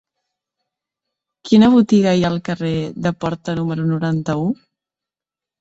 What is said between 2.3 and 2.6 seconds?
al